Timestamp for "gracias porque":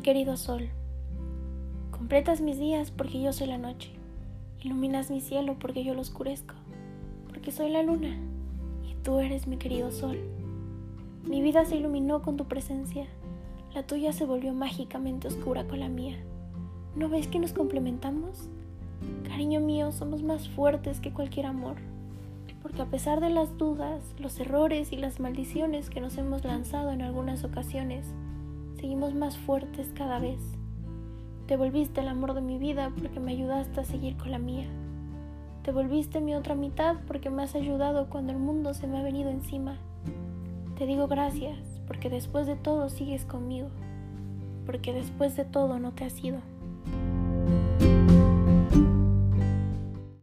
41.06-42.10